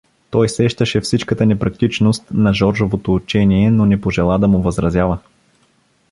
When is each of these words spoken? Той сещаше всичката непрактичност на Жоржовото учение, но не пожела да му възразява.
Той 0.29 0.49
сещаше 0.49 1.01
всичката 1.01 1.45
непрактичност 1.45 2.23
на 2.31 2.53
Жоржовото 2.53 3.13
учение, 3.13 3.71
но 3.71 3.85
не 3.85 4.01
пожела 4.01 4.39
да 4.39 4.47
му 4.47 4.61
възразява. 4.61 5.17